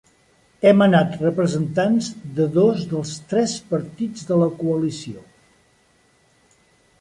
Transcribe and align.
Hem 0.67 0.79
anat 0.83 1.11
representants 1.25 2.07
de 2.39 2.47
dos 2.55 2.81
dels 2.95 3.11
tres 3.35 3.53
partits 3.75 4.25
de 4.31 4.41
la 4.45 4.49
coalició. 4.63 5.23